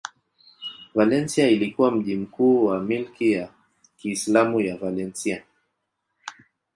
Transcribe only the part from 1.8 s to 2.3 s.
mji